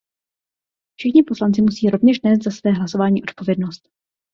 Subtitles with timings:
[0.95, 3.89] Všichni poslanci musí rovněž nést za své hlasování odpovědnost.